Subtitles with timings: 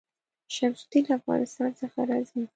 [0.55, 2.41] شمس الدین له افغانستان څخه راځي.